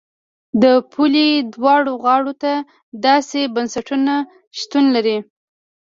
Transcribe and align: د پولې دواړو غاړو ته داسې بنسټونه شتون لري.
د 0.61 0.63
پولې 0.91 1.27
دواړو 1.53 1.93
غاړو 2.03 2.33
ته 2.43 2.51
داسې 3.05 3.41
بنسټونه 3.55 4.13
شتون 4.59 4.85
لري. 4.95 5.17